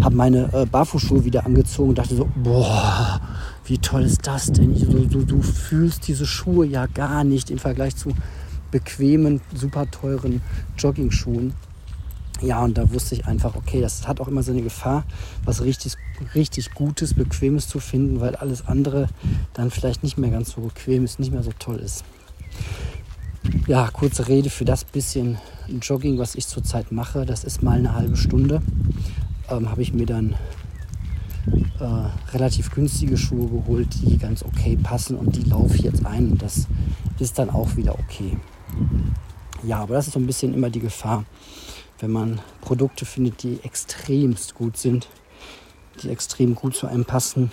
Habe 0.00 0.16
meine 0.16 0.50
äh, 0.54 0.64
Barfußschuhe 0.64 1.24
wieder 1.24 1.44
angezogen 1.44 1.90
und 1.90 1.98
dachte 1.98 2.16
so, 2.16 2.26
boah, 2.36 3.20
wie 3.66 3.76
toll 3.78 4.04
ist 4.04 4.26
das 4.26 4.50
denn? 4.50 4.74
Du, 4.74 5.06
du, 5.06 5.24
du 5.24 5.42
fühlst 5.42 6.08
diese 6.08 6.24
Schuhe 6.24 6.64
ja 6.64 6.86
gar 6.86 7.22
nicht 7.22 7.50
im 7.50 7.58
Vergleich 7.58 7.96
zu 7.96 8.12
bequemen, 8.70 9.42
super 9.54 9.90
teuren 9.90 10.40
Jogging-Schuhen. 10.78 11.52
Ja, 12.42 12.62
und 12.62 12.76
da 12.76 12.92
wusste 12.92 13.14
ich 13.14 13.26
einfach, 13.26 13.56
okay, 13.56 13.80
das 13.80 14.06
hat 14.06 14.20
auch 14.20 14.28
immer 14.28 14.42
seine 14.42 14.62
Gefahr, 14.62 15.04
was 15.44 15.62
richtig, 15.62 15.94
richtig 16.34 16.74
Gutes, 16.74 17.14
Bequemes 17.14 17.66
zu 17.66 17.80
finden, 17.80 18.20
weil 18.20 18.36
alles 18.36 18.66
andere 18.66 19.08
dann 19.54 19.70
vielleicht 19.70 20.02
nicht 20.02 20.18
mehr 20.18 20.30
ganz 20.30 20.52
so 20.52 20.60
bequem 20.60 21.04
ist, 21.04 21.18
nicht 21.18 21.32
mehr 21.32 21.42
so 21.42 21.52
toll 21.58 21.76
ist. 21.76 22.04
Ja, 23.66 23.88
kurze 23.92 24.28
Rede 24.28 24.50
für 24.50 24.64
das 24.64 24.84
bisschen 24.84 25.38
Jogging, 25.80 26.18
was 26.18 26.34
ich 26.34 26.46
zurzeit 26.46 26.92
mache. 26.92 27.24
Das 27.24 27.44
ist 27.44 27.62
mal 27.62 27.78
eine 27.78 27.94
halbe 27.94 28.16
Stunde. 28.16 28.60
Ähm, 29.48 29.70
Habe 29.70 29.82
ich 29.82 29.92
mir 29.92 30.06
dann 30.06 30.34
äh, 31.78 32.32
relativ 32.32 32.70
günstige 32.70 33.16
Schuhe 33.16 33.48
geholt, 33.48 33.88
die 34.02 34.18
ganz 34.18 34.42
okay 34.42 34.76
passen 34.76 35.16
und 35.16 35.36
die 35.36 35.44
laufe 35.44 35.76
ich 35.76 35.82
jetzt 35.82 36.04
ein 36.04 36.32
und 36.32 36.42
das 36.42 36.66
ist 37.18 37.38
dann 37.38 37.50
auch 37.50 37.76
wieder 37.76 37.94
okay. 37.98 38.36
Ja, 39.62 39.78
aber 39.78 39.94
das 39.94 40.08
ist 40.08 40.14
so 40.14 40.20
ein 40.20 40.26
bisschen 40.26 40.52
immer 40.54 40.70
die 40.70 40.80
Gefahr 40.80 41.24
wenn 42.00 42.10
man 42.10 42.40
Produkte 42.60 43.04
findet, 43.04 43.42
die 43.42 43.60
extremst 43.62 44.54
gut 44.54 44.76
sind, 44.76 45.08
die 46.02 46.10
extrem 46.10 46.54
gut 46.54 46.76
zu 46.76 46.86
einem 46.86 47.04
passen, 47.04 47.50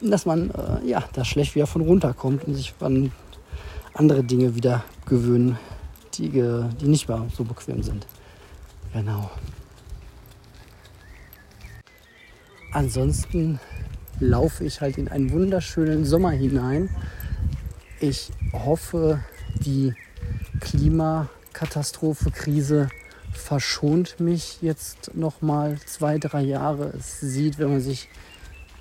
dass 0.00 0.26
man 0.26 0.50
äh, 0.50 0.86
ja 0.86 1.04
da 1.12 1.24
schlecht 1.24 1.54
wieder 1.54 1.66
von 1.66 1.82
runterkommt 1.82 2.44
und 2.44 2.54
sich 2.54 2.74
an 2.80 3.12
andere 3.94 4.22
Dinge 4.22 4.54
wieder 4.54 4.84
gewöhnen, 5.06 5.58
die, 6.14 6.28
die 6.30 6.86
nicht 6.86 7.08
mehr 7.08 7.26
so 7.36 7.44
bequem 7.44 7.82
sind. 7.82 8.06
Genau. 8.92 9.30
Ansonsten 12.72 13.58
laufe 14.20 14.64
ich 14.64 14.80
halt 14.80 14.98
in 14.98 15.08
einen 15.08 15.32
wunderschönen 15.32 16.04
Sommer 16.04 16.30
hinein. 16.30 16.90
Ich 18.00 18.30
hoffe, 18.52 19.20
die 19.64 19.94
Klimakatastrophe, 20.60 22.30
Krise 22.30 22.88
verschont 23.32 24.20
mich 24.20 24.58
jetzt 24.62 25.14
noch 25.14 25.42
mal 25.42 25.78
zwei, 25.86 26.18
drei 26.18 26.42
Jahre. 26.42 26.92
Es 26.96 27.20
sieht, 27.20 27.58
wenn 27.58 27.70
man 27.70 27.80
sich 27.80 28.08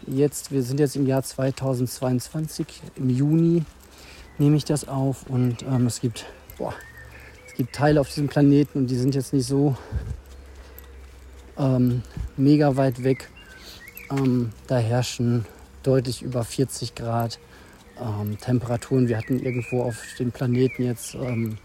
jetzt, 0.06 0.51
wir 0.51 0.63
sind 0.63 0.80
jetzt 0.80 0.96
im 0.96 1.06
Jahr 1.06 1.24
2022, 1.24 2.82
im 2.96 3.10
Juni 3.10 3.63
nehme 4.38 4.56
ich 4.56 4.66
das 4.66 4.88
auf 4.88 5.27
und 5.27 5.63
ähm, 5.63 5.88
es 5.88 6.00
gibt, 6.00 6.25
boah, 6.58 6.74
es 7.48 7.56
gibt 7.56 7.74
Teile 7.74 8.00
auf 8.00 8.08
diesem 8.08 8.27
Planeten 8.27 8.80
und 8.80 8.88
die 8.88 8.98
sind 8.98 9.16
jetzt 9.16 9.34
nicht 9.34 9.48
so 9.48 9.75
ähm, 11.58 12.04
mega 12.36 12.75
weit 12.75 13.04
weg. 13.04 13.30
Ähm, 14.12 14.51
da 14.68 14.77
herrschen 14.77 15.46
deutlich 15.84 16.22
über 16.22 16.44
40 16.44 16.96
Grad 16.96 17.39
ähm, 18.00 18.38
Temperaturen. 18.39 19.08
Wir 19.08 19.18
hatten 19.18 19.39
irgendwo 19.39 19.84
auf 19.84 20.01
dem 20.20 20.32
Planeten 20.32 20.84
jetzt 20.84 21.16
ähm, 21.16 21.58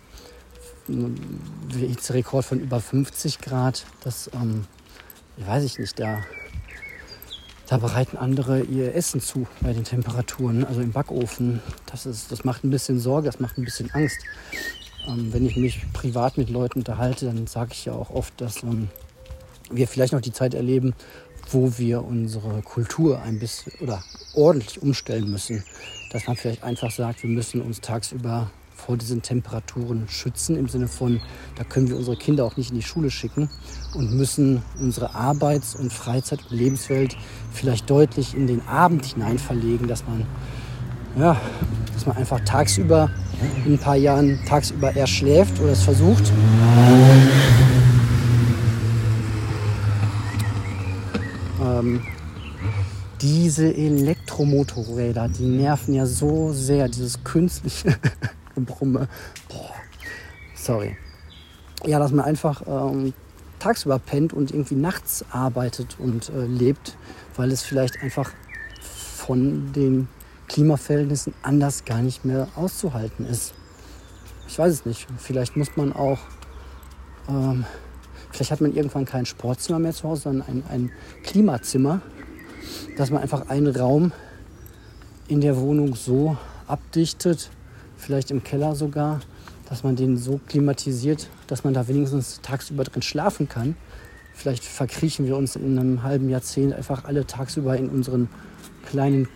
Hitzerekord 0.88 2.44
von 2.44 2.60
über 2.60 2.80
50 2.80 3.40
Grad. 3.40 3.84
Das 4.02 4.30
ähm, 4.34 4.64
weiß 5.38 5.64
ich 5.64 5.78
nicht. 5.78 5.98
Da, 5.98 6.22
da 7.68 7.78
bereiten 7.78 8.16
andere 8.16 8.62
ihr 8.62 8.94
Essen 8.94 9.20
zu 9.20 9.46
bei 9.60 9.72
den 9.72 9.84
Temperaturen, 9.84 10.64
also 10.64 10.80
im 10.80 10.92
Backofen. 10.92 11.60
Das, 11.86 12.06
ist, 12.06 12.32
das 12.32 12.44
macht 12.44 12.64
ein 12.64 12.70
bisschen 12.70 12.98
Sorge, 12.98 13.26
das 13.26 13.40
macht 13.40 13.58
ein 13.58 13.64
bisschen 13.64 13.90
Angst. 13.92 14.18
Ähm, 15.06 15.32
wenn 15.32 15.46
ich 15.46 15.56
mich 15.56 15.84
privat 15.92 16.38
mit 16.38 16.50
Leuten 16.50 16.80
unterhalte, 16.80 17.26
dann 17.26 17.46
sage 17.46 17.70
ich 17.72 17.84
ja 17.84 17.92
auch 17.92 18.10
oft, 18.10 18.40
dass 18.40 18.62
ähm, 18.62 18.88
wir 19.70 19.88
vielleicht 19.88 20.12
noch 20.12 20.20
die 20.20 20.32
Zeit 20.32 20.54
erleben, 20.54 20.94
wo 21.50 21.76
wir 21.78 22.04
unsere 22.04 22.62
Kultur 22.62 23.20
ein 23.22 23.38
bisschen 23.38 23.72
oder 23.80 24.02
ordentlich 24.34 24.80
umstellen 24.80 25.30
müssen. 25.30 25.64
Dass 26.10 26.26
man 26.26 26.36
vielleicht 26.36 26.62
einfach 26.62 26.90
sagt, 26.90 27.22
wir 27.22 27.30
müssen 27.30 27.62
uns 27.62 27.80
tagsüber 27.80 28.50
vor 28.84 28.96
diesen 28.96 29.22
Temperaturen 29.22 30.08
schützen, 30.08 30.56
im 30.56 30.68
Sinne 30.68 30.88
von, 30.88 31.20
da 31.56 31.64
können 31.64 31.88
wir 31.88 31.96
unsere 31.96 32.16
Kinder 32.16 32.44
auch 32.44 32.56
nicht 32.56 32.70
in 32.70 32.76
die 32.76 32.82
Schule 32.82 33.10
schicken 33.10 33.48
und 33.94 34.12
müssen 34.12 34.62
unsere 34.80 35.14
Arbeits- 35.14 35.76
und 35.76 35.92
Freizeit- 35.92 36.40
und 36.50 36.56
Lebenswelt 36.56 37.16
vielleicht 37.52 37.88
deutlich 37.88 38.34
in 38.34 38.46
den 38.46 38.66
Abend 38.66 39.04
hinein 39.06 39.38
verlegen, 39.38 39.86
dass 39.86 40.04
man, 40.06 40.26
ja, 41.16 41.40
dass 41.94 42.06
man 42.06 42.16
einfach 42.16 42.40
tagsüber 42.40 43.10
in 43.64 43.74
ein 43.74 43.78
paar 43.78 43.96
Jahren 43.96 44.40
tagsüber 44.46 44.94
eher 44.94 45.06
schläft 45.06 45.60
oder 45.60 45.72
es 45.72 45.82
versucht. 45.82 46.32
Ähm, 51.62 52.00
diese 53.20 53.72
Elektromotorräder, 53.72 55.28
die 55.28 55.46
nerven 55.46 55.94
ja 55.94 56.06
so 56.06 56.52
sehr, 56.52 56.88
dieses 56.88 57.22
künstliche 57.22 57.96
Gebrumme. 58.54 59.08
Boah, 59.48 59.74
sorry. 60.54 60.96
Ja, 61.84 61.98
dass 61.98 62.12
man 62.12 62.24
einfach 62.24 62.62
ähm, 62.66 63.12
tagsüber 63.58 63.98
pennt 63.98 64.32
und 64.32 64.50
irgendwie 64.50 64.74
nachts 64.74 65.24
arbeitet 65.30 65.96
und 65.98 66.28
äh, 66.30 66.44
lebt, 66.46 66.96
weil 67.36 67.50
es 67.50 67.62
vielleicht 67.62 68.02
einfach 68.02 68.30
von 69.16 69.72
den 69.72 70.08
Klimaverhältnissen 70.48 71.32
anders 71.42 71.84
gar 71.84 72.02
nicht 72.02 72.24
mehr 72.24 72.48
auszuhalten 72.56 73.24
ist. 73.24 73.54
Ich 74.48 74.58
weiß 74.58 74.72
es 74.72 74.84
nicht. 74.84 75.06
Vielleicht 75.16 75.56
muss 75.56 75.76
man 75.76 75.92
auch, 75.92 76.18
ähm, 77.28 77.64
vielleicht 78.30 78.50
hat 78.50 78.60
man 78.60 78.74
irgendwann 78.74 79.04
kein 79.04 79.24
Sportzimmer 79.24 79.78
mehr 79.78 79.92
zu 79.92 80.08
Hause, 80.08 80.22
sondern 80.22 80.48
ein, 80.48 80.64
ein 80.68 80.92
Klimazimmer, 81.22 82.02
dass 82.96 83.10
man 83.10 83.22
einfach 83.22 83.48
einen 83.48 83.74
Raum 83.74 84.12
in 85.28 85.40
der 85.40 85.56
Wohnung 85.56 85.94
so 85.94 86.36
abdichtet, 86.66 87.50
vielleicht 88.02 88.30
im 88.30 88.42
Keller 88.42 88.74
sogar, 88.74 89.20
dass 89.68 89.84
man 89.84 89.96
den 89.96 90.16
so 90.16 90.40
klimatisiert, 90.48 91.28
dass 91.46 91.64
man 91.64 91.72
da 91.72 91.88
wenigstens 91.88 92.40
tagsüber 92.42 92.84
drin 92.84 93.02
schlafen 93.02 93.48
kann. 93.48 93.76
Vielleicht 94.34 94.64
verkriechen 94.64 95.26
wir 95.26 95.36
uns 95.36 95.56
in 95.56 95.78
einem 95.78 96.02
halben 96.02 96.28
Jahrzehnt 96.28 96.74
einfach 96.74 97.04
alle 97.04 97.26
tagsüber 97.26 97.76
in 97.76 97.88
unseren 97.88 98.28
kleinen 98.88 99.28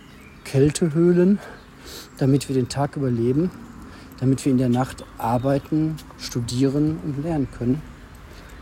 Kältehöhlen, 0.43 1.39
damit 2.17 2.49
wir 2.49 2.55
den 2.55 2.67
Tag 2.67 2.97
überleben, 2.97 3.49
damit 4.19 4.43
wir 4.43 4.51
in 4.51 4.57
der 4.57 4.69
Nacht 4.69 5.05
arbeiten, 5.17 5.95
studieren 6.17 6.99
und 7.03 7.23
lernen 7.23 7.47
können. 7.57 7.81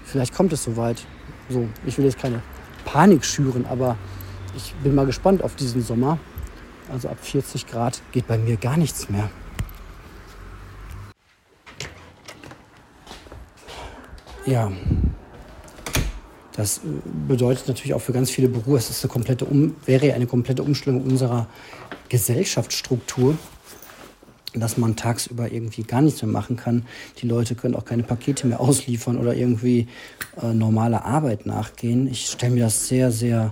Vielleicht 0.04 0.36
kommt 0.36 0.54
es 0.54 0.64
soweit. 0.64 1.06
So, 1.50 1.68
ich 1.86 1.98
will 1.98 2.06
jetzt 2.06 2.20
keine 2.20 2.42
Panik 2.86 3.26
schüren, 3.26 3.66
aber 3.66 3.98
ich 4.56 4.74
bin 4.84 4.94
mal 4.94 5.06
gespannt 5.06 5.44
auf 5.44 5.56
diesen 5.56 5.82
Sommer. 5.82 6.20
Also 6.92 7.10
ab 7.10 7.18
40 7.22 7.66
Grad 7.66 8.02
geht 8.12 8.28
bei 8.28 8.38
mir 8.38 8.58
gar 8.58 8.78
nichts 8.78 9.10
mehr. 9.10 9.30
Ja, 14.46 14.72
das 16.56 16.82
bedeutet 17.28 17.68
natürlich 17.68 17.96
auch 17.96 18.02
für 18.02 18.14
ganz 18.14 18.30
viele 18.30 18.48
Berufe, 18.48 18.78
es 18.78 18.92
ist 18.92 19.04
eine 19.04 19.12
komplette 19.12 19.46
um, 19.46 19.76
wäre 19.86 20.14
eine 20.14 20.28
komplette 20.28 20.62
Umstellung 20.62 21.02
unserer 21.02 21.48
Gesellschaftsstruktur, 22.10 23.38
dass 24.54 24.78
man 24.78 24.96
tagsüber 24.96 25.52
irgendwie 25.52 25.82
gar 25.82 26.04
nichts 26.04 26.22
mehr 26.22 26.32
machen 26.32 26.58
kann. 26.58 26.86
Die 27.22 27.28
Leute 27.28 27.56
können 27.56 27.76
auch 27.76 27.86
keine 27.86 28.04
Pakete 28.04 28.46
mehr 28.46 28.62
ausliefern 28.62 29.18
oder 29.18 29.36
irgendwie 29.36 29.88
äh, 30.42 30.54
normaler 30.54 31.06
Arbeit 31.06 31.48
nachgehen. 31.48 32.08
Ich 32.08 32.28
stelle 32.28 32.54
mir 32.54 32.64
das 32.66 32.88
sehr, 32.88 33.12
sehr 33.12 33.52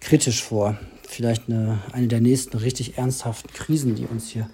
kritisch 0.00 0.42
vor. 0.42 0.78
Vielleicht 1.06 1.48
eine, 1.48 1.78
eine 1.92 2.08
der 2.08 2.22
nächsten 2.22 2.56
richtig 2.56 2.96
ernsthaften 2.96 3.52
Krisen, 3.52 3.96
die 3.96 4.06
uns 4.06 4.30
hier 4.30 4.48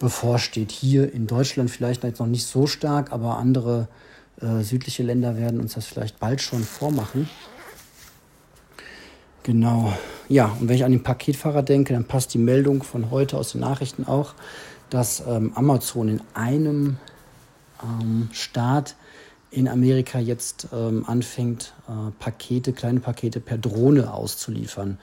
bevorsteht. 0.00 0.72
Hier 0.72 1.14
in 1.14 1.28
Deutschland 1.28 1.70
vielleicht 1.70 2.02
noch 2.02 2.26
nicht 2.26 2.44
so 2.44 2.66
stark, 2.66 3.12
aber 3.12 3.38
andere 3.38 3.86
äh, 4.42 4.62
südliche 4.62 5.02
Länder 5.02 5.36
werden 5.36 5.60
uns 5.60 5.74
das 5.74 5.86
vielleicht 5.86 6.18
bald 6.18 6.40
schon 6.40 6.62
vormachen. 6.62 7.28
Genau. 9.42 9.92
Ja, 10.28 10.56
und 10.60 10.68
wenn 10.68 10.76
ich 10.76 10.84
an 10.84 10.92
den 10.92 11.02
Paketfahrer 11.02 11.62
denke, 11.62 11.92
dann 11.92 12.04
passt 12.04 12.32
die 12.34 12.38
Meldung 12.38 12.82
von 12.82 13.10
heute 13.10 13.36
aus 13.36 13.52
den 13.52 13.60
Nachrichten 13.60 14.04
auch, 14.06 14.34
dass 14.90 15.22
ähm, 15.26 15.52
Amazon 15.54 16.08
in 16.08 16.22
einem 16.34 16.96
ähm, 17.82 18.28
Staat 18.32 18.94
in 19.50 19.68
Amerika 19.68 20.18
jetzt 20.18 20.68
ähm, 20.72 21.04
anfängt, 21.06 21.74
äh, 21.88 22.10
Pakete, 22.18 22.72
kleine 22.72 23.00
Pakete 23.00 23.40
per 23.40 23.58
Drohne 23.58 24.12
auszuliefern. 24.14 24.98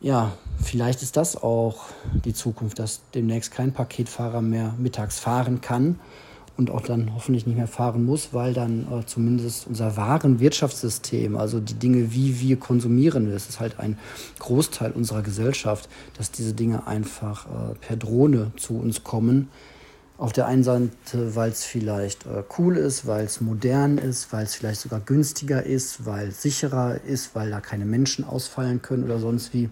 Ja, 0.00 0.32
vielleicht 0.62 1.02
ist 1.02 1.16
das 1.16 1.36
auch 1.36 1.86
die 2.24 2.32
Zukunft, 2.32 2.78
dass 2.78 3.02
demnächst 3.14 3.52
kein 3.52 3.72
Paketfahrer 3.72 4.40
mehr 4.40 4.74
mittags 4.78 5.18
fahren 5.18 5.60
kann 5.60 5.98
und 6.58 6.70
auch 6.70 6.82
dann 6.82 7.14
hoffentlich 7.14 7.46
nicht 7.46 7.56
mehr 7.56 7.68
fahren 7.68 8.04
muss, 8.04 8.30
weil 8.32 8.52
dann 8.52 8.88
äh, 8.92 9.06
zumindest 9.06 9.68
unser 9.68 9.96
wahren 9.96 10.40
Wirtschaftssystem, 10.40 11.36
also 11.36 11.60
die 11.60 11.74
Dinge, 11.74 12.12
wie 12.12 12.40
wir 12.40 12.58
konsumieren, 12.58 13.30
das 13.30 13.48
ist 13.48 13.60
halt 13.60 13.78
ein 13.78 13.96
Großteil 14.40 14.90
unserer 14.90 15.22
Gesellschaft, 15.22 15.88
dass 16.16 16.32
diese 16.32 16.54
Dinge 16.54 16.88
einfach 16.88 17.46
äh, 17.46 17.74
per 17.76 17.96
Drohne 17.96 18.50
zu 18.56 18.76
uns 18.76 19.04
kommen. 19.04 19.48
Auf 20.18 20.32
der 20.32 20.46
einen 20.46 20.64
Seite, 20.64 21.36
weil 21.36 21.50
es 21.50 21.62
vielleicht 21.62 22.26
äh, 22.26 22.42
cool 22.58 22.76
ist, 22.76 23.06
weil 23.06 23.24
es 23.24 23.40
modern 23.40 23.96
ist, 23.96 24.32
weil 24.32 24.42
es 24.42 24.56
vielleicht 24.56 24.80
sogar 24.80 24.98
günstiger 24.98 25.62
ist, 25.62 26.06
weil 26.06 26.28
es 26.28 26.42
sicherer 26.42 27.00
ist, 27.02 27.36
weil 27.36 27.50
da 27.50 27.60
keine 27.60 27.84
Menschen 27.84 28.24
ausfallen 28.24 28.82
können 28.82 29.04
oder 29.04 29.20
sonst 29.20 29.54
wie. 29.54 29.70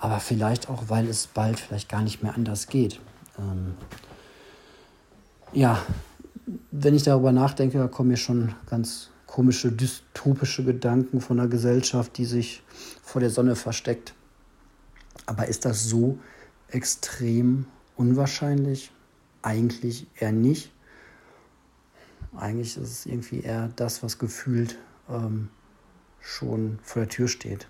Aber 0.00 0.18
vielleicht 0.18 0.68
auch, 0.68 0.82
weil 0.88 1.08
es 1.08 1.28
bald 1.28 1.60
vielleicht 1.60 1.88
gar 1.88 2.02
nicht 2.02 2.24
mehr 2.24 2.34
anders 2.34 2.66
geht. 2.66 2.98
Ähm 3.38 3.74
ja, 5.52 5.80
wenn 6.76 6.94
ich 6.94 7.04
darüber 7.04 7.30
nachdenke, 7.30 7.78
da 7.78 7.86
kommen 7.86 8.08
mir 8.08 8.16
schon 8.16 8.52
ganz 8.66 9.10
komische, 9.26 9.70
dystopische 9.70 10.64
Gedanken 10.64 11.20
von 11.20 11.38
einer 11.38 11.48
Gesellschaft, 11.48 12.18
die 12.18 12.24
sich 12.24 12.64
vor 13.00 13.20
der 13.20 13.30
Sonne 13.30 13.54
versteckt. 13.54 14.12
Aber 15.26 15.46
ist 15.46 15.64
das 15.64 15.84
so 15.84 16.18
extrem 16.68 17.66
unwahrscheinlich? 17.96 18.90
Eigentlich 19.42 20.08
eher 20.18 20.32
nicht. 20.32 20.72
Eigentlich 22.36 22.76
ist 22.76 22.90
es 22.90 23.06
irgendwie 23.06 23.40
eher 23.40 23.70
das, 23.76 24.02
was 24.02 24.18
gefühlt 24.18 24.76
ähm, 25.08 25.50
schon 26.20 26.80
vor 26.82 27.02
der 27.02 27.08
Tür 27.08 27.28
steht. 27.28 27.68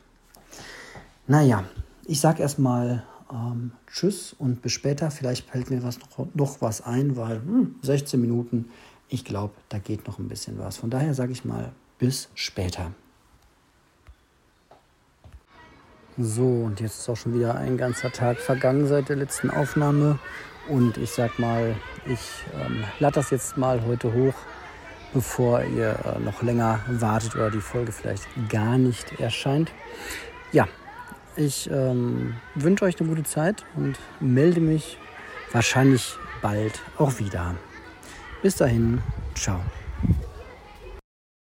Naja, 1.27 1.65
ich 2.07 2.21
sage 2.21 2.41
erstmal 2.41 3.05
ähm, 3.31 3.73
tschüss 3.87 4.35
und 4.39 4.63
bis 4.63 4.73
später. 4.73 5.11
Vielleicht 5.11 5.51
fällt 5.51 5.69
mir 5.71 5.83
was 5.83 5.99
noch, 5.99 6.35
noch 6.35 6.61
was 6.63 6.81
ein, 6.81 7.17
weil 7.17 7.43
hm, 7.43 7.75
16 7.83 8.19
Minuten, 8.21 8.71
ich 9.15 9.25
glaube, 9.25 9.55
da 9.69 9.79
geht 9.79 10.09
noch 10.09 10.19
ein 10.19 10.29
bisschen 10.29 10.59
was. 10.59 10.77
Von 10.77 10.91
daher 10.91 11.15
sage 11.15 11.31
ich 11.31 11.45
mal 11.45 11.71
bis 11.99 12.29
später. 12.35 12.91
So, 16.19 16.45
und 16.45 16.81
jetzt 16.81 16.99
ist 16.99 17.09
auch 17.09 17.17
schon 17.17 17.35
wieder 17.35 17.55
ein 17.55 17.77
ganzer 17.77 18.11
Tag 18.11 18.39
vergangen 18.39 18.89
seit 18.89 19.09
der 19.09 19.17
letzten 19.17 19.51
Aufnahme. 19.51 20.19
Und 20.69 20.97
ich 20.97 21.11
sag 21.11 21.39
mal, 21.39 21.77
ich 22.07 22.21
ähm, 22.61 22.85
lade 22.99 23.15
das 23.15 23.31
jetzt 23.31 23.57
mal 23.57 23.85
heute 23.85 24.13
hoch, 24.13 24.35
bevor 25.13 25.63
ihr 25.63 25.97
äh, 26.05 26.19
noch 26.19 26.43
länger 26.43 26.81
wartet 26.89 27.37
oder 27.37 27.51
die 27.51 27.61
Folge 27.61 27.93
vielleicht 27.93 28.27
gar 28.49 28.79
nicht 28.79 29.21
erscheint. 29.21 29.71
Ja, 30.51 30.67
ich 31.37 31.71
ähm, 31.71 32.35
wünsche 32.57 32.85
euch 32.85 32.99
eine 32.99 33.09
gute 33.09 33.25
Zeit 33.25 33.65
und 33.77 33.97
melde 34.21 34.61
mich 34.61 34.99
wahrscheinlich 35.53 36.17
bald 36.43 36.81
auch 36.99 37.19
wieder. 37.19 37.55
Bis 38.45 38.57
dahin, 38.57 39.01
ciao. 39.35 39.63